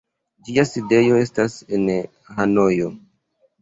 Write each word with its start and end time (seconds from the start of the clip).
Ĝia 0.47 0.63
sidejo 0.69 1.21
estas 1.27 1.61
en 1.79 1.87
Hanojo. 2.41 2.95